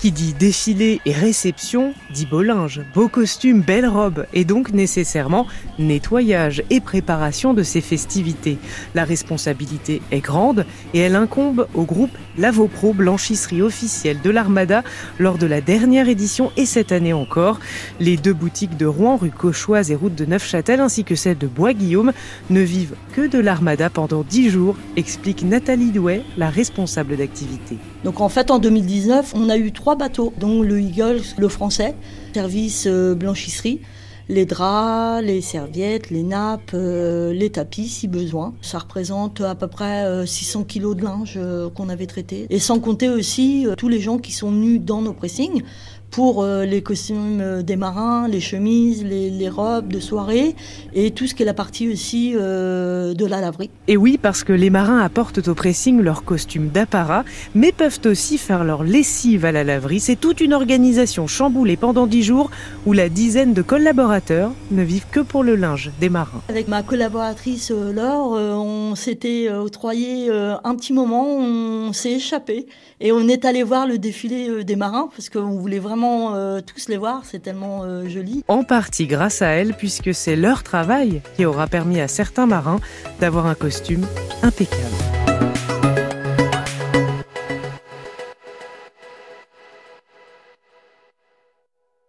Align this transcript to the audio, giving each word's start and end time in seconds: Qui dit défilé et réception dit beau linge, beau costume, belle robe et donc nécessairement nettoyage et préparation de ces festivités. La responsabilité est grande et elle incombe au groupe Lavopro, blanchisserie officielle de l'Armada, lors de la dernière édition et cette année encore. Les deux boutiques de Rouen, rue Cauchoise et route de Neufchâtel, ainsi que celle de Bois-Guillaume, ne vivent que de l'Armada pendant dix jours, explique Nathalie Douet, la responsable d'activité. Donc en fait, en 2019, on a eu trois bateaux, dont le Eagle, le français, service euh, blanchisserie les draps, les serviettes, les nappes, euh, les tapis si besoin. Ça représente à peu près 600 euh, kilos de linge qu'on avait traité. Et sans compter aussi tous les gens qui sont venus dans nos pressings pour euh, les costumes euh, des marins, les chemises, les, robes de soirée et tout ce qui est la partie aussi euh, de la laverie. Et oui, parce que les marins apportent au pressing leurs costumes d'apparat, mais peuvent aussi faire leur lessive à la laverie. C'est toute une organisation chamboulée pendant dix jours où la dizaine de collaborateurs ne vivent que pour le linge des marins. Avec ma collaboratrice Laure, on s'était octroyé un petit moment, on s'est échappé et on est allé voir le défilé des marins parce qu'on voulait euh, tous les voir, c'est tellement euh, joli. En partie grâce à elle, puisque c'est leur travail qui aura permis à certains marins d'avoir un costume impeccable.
Qui 0.00 0.12
dit 0.12 0.32
défilé 0.32 0.98
et 1.04 1.12
réception 1.12 1.92
dit 2.10 2.24
beau 2.24 2.40
linge, 2.40 2.80
beau 2.94 3.08
costume, 3.08 3.60
belle 3.60 3.86
robe 3.86 4.24
et 4.32 4.46
donc 4.46 4.72
nécessairement 4.72 5.46
nettoyage 5.78 6.62
et 6.70 6.80
préparation 6.80 7.52
de 7.52 7.62
ces 7.62 7.82
festivités. 7.82 8.56
La 8.94 9.04
responsabilité 9.04 10.00
est 10.10 10.20
grande 10.20 10.64
et 10.94 11.00
elle 11.00 11.16
incombe 11.16 11.66
au 11.74 11.82
groupe 11.82 12.16
Lavopro, 12.38 12.94
blanchisserie 12.94 13.60
officielle 13.60 14.22
de 14.22 14.30
l'Armada, 14.30 14.82
lors 15.18 15.36
de 15.36 15.46
la 15.46 15.60
dernière 15.60 16.08
édition 16.08 16.50
et 16.56 16.64
cette 16.64 16.92
année 16.92 17.12
encore. 17.12 17.60
Les 17.98 18.16
deux 18.16 18.32
boutiques 18.32 18.78
de 18.78 18.86
Rouen, 18.86 19.18
rue 19.18 19.30
Cauchoise 19.30 19.90
et 19.90 19.96
route 19.96 20.14
de 20.14 20.24
Neufchâtel, 20.24 20.80
ainsi 20.80 21.04
que 21.04 21.14
celle 21.14 21.36
de 21.36 21.46
Bois-Guillaume, 21.46 22.12
ne 22.48 22.60
vivent 22.60 22.94
que 23.14 23.26
de 23.26 23.38
l'Armada 23.38 23.90
pendant 23.90 24.22
dix 24.22 24.48
jours, 24.48 24.76
explique 24.96 25.42
Nathalie 25.42 25.90
Douet, 25.90 26.22
la 26.38 26.48
responsable 26.48 27.18
d'activité. 27.18 27.76
Donc 28.04 28.22
en 28.22 28.30
fait, 28.30 28.50
en 28.50 28.58
2019, 28.58 29.34
on 29.34 29.50
a 29.50 29.58
eu 29.58 29.72
trois 29.72 29.89
bateaux, 29.94 30.32
dont 30.38 30.62
le 30.62 30.80
Eagle, 30.80 31.20
le 31.38 31.48
français, 31.48 31.94
service 32.34 32.86
euh, 32.86 33.14
blanchisserie 33.14 33.80
les 34.28 34.46
draps, 34.46 35.24
les 35.24 35.40
serviettes, 35.40 36.10
les 36.10 36.22
nappes, 36.22 36.70
euh, 36.72 37.32
les 37.32 37.50
tapis 37.50 37.88
si 37.88 38.06
besoin. 38.06 38.54
Ça 38.62 38.78
représente 38.78 39.40
à 39.40 39.56
peu 39.56 39.66
près 39.66 40.24
600 40.24 40.60
euh, 40.60 40.64
kilos 40.64 40.94
de 40.94 41.02
linge 41.02 41.36
qu'on 41.74 41.88
avait 41.88 42.06
traité. 42.06 42.46
Et 42.48 42.60
sans 42.60 42.78
compter 42.78 43.08
aussi 43.08 43.66
tous 43.76 43.88
les 43.88 43.98
gens 43.98 44.18
qui 44.18 44.30
sont 44.30 44.52
venus 44.52 44.80
dans 44.80 45.02
nos 45.02 45.14
pressings 45.14 45.64
pour 46.10 46.42
euh, 46.42 46.64
les 46.64 46.82
costumes 46.82 47.40
euh, 47.40 47.62
des 47.62 47.76
marins, 47.76 48.28
les 48.28 48.40
chemises, 48.40 49.04
les, 49.04 49.48
robes 49.48 49.88
de 49.88 49.98
soirée 49.98 50.54
et 50.94 51.10
tout 51.10 51.26
ce 51.26 51.34
qui 51.34 51.42
est 51.42 51.46
la 51.46 51.54
partie 51.54 51.90
aussi 51.90 52.34
euh, 52.36 53.14
de 53.14 53.26
la 53.26 53.40
laverie. 53.40 53.70
Et 53.88 53.96
oui, 53.96 54.16
parce 54.20 54.44
que 54.44 54.52
les 54.52 54.70
marins 54.70 55.00
apportent 55.00 55.48
au 55.48 55.54
pressing 55.54 56.00
leurs 56.00 56.24
costumes 56.24 56.68
d'apparat, 56.68 57.24
mais 57.54 57.72
peuvent 57.72 58.00
aussi 58.04 58.38
faire 58.38 58.62
leur 58.62 58.84
lessive 58.84 59.44
à 59.44 59.50
la 59.50 59.64
laverie. 59.64 59.98
C'est 59.98 60.16
toute 60.16 60.40
une 60.40 60.52
organisation 60.52 61.26
chamboulée 61.26 61.76
pendant 61.76 62.06
dix 62.06 62.22
jours 62.22 62.50
où 62.86 62.92
la 62.92 63.08
dizaine 63.08 63.54
de 63.54 63.62
collaborateurs 63.62 64.52
ne 64.70 64.82
vivent 64.82 65.06
que 65.10 65.20
pour 65.20 65.42
le 65.42 65.56
linge 65.56 65.90
des 66.00 66.10
marins. 66.10 66.42
Avec 66.48 66.68
ma 66.68 66.82
collaboratrice 66.82 67.70
Laure, 67.70 68.32
on 68.32 68.94
s'était 68.94 69.50
octroyé 69.50 70.30
un 70.30 70.74
petit 70.76 70.92
moment, 70.92 71.26
on 71.36 71.92
s'est 71.92 72.12
échappé 72.12 72.66
et 73.00 73.10
on 73.10 73.26
est 73.26 73.44
allé 73.44 73.62
voir 73.64 73.86
le 73.86 73.98
défilé 73.98 74.64
des 74.64 74.76
marins 74.76 75.08
parce 75.16 75.28
qu'on 75.28 75.56
voulait 75.56 75.78
euh, 76.04 76.60
tous 76.60 76.88
les 76.88 76.96
voir, 76.96 77.22
c'est 77.24 77.40
tellement 77.40 77.82
euh, 77.84 78.08
joli. 78.08 78.44
En 78.48 78.64
partie 78.64 79.06
grâce 79.06 79.42
à 79.42 79.48
elle, 79.48 79.74
puisque 79.74 80.14
c'est 80.14 80.36
leur 80.36 80.62
travail 80.62 81.22
qui 81.36 81.44
aura 81.44 81.66
permis 81.66 82.00
à 82.00 82.08
certains 82.08 82.46
marins 82.46 82.80
d'avoir 83.20 83.46
un 83.46 83.54
costume 83.54 84.06
impeccable. 84.42 85.19